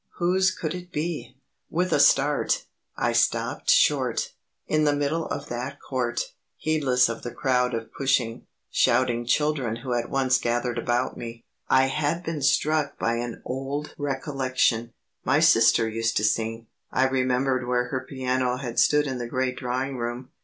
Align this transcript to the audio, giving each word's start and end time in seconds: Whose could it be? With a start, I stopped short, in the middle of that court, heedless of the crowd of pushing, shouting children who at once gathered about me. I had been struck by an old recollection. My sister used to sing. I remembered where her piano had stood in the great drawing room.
Whose 0.17 0.49
could 0.49 0.73
it 0.73 0.91
be? 0.91 1.37
With 1.69 1.93
a 1.93 1.99
start, 1.99 2.65
I 2.97 3.13
stopped 3.13 3.69
short, 3.69 4.33
in 4.65 4.83
the 4.83 4.95
middle 4.95 5.27
of 5.27 5.47
that 5.49 5.79
court, 5.79 6.33
heedless 6.57 7.07
of 7.07 7.21
the 7.21 7.29
crowd 7.29 7.75
of 7.75 7.93
pushing, 7.93 8.47
shouting 8.71 9.27
children 9.27 9.75
who 9.75 9.93
at 9.93 10.09
once 10.09 10.39
gathered 10.39 10.79
about 10.79 11.17
me. 11.17 11.45
I 11.69 11.85
had 11.85 12.23
been 12.23 12.41
struck 12.41 12.97
by 12.97 13.17
an 13.17 13.43
old 13.45 13.93
recollection. 13.95 14.91
My 15.23 15.39
sister 15.39 15.87
used 15.87 16.17
to 16.17 16.23
sing. 16.23 16.65
I 16.91 17.05
remembered 17.07 17.67
where 17.67 17.89
her 17.89 18.03
piano 18.03 18.57
had 18.57 18.79
stood 18.79 19.05
in 19.05 19.19
the 19.19 19.27
great 19.29 19.55
drawing 19.55 19.97
room. 19.97 20.31